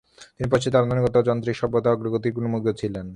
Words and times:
তিনি 0.35 0.47
পাশ্চাত্যের 0.49 0.81
আধুনিকতা 0.81 1.17
এবং 1.19 1.27
যান্ত্রিক 1.27 1.55
সভ্যতার 1.55 1.93
অগ্রগতির 1.93 2.35
গুণমুগ্ধ 2.35 2.67
ছিলেন। 2.71 3.07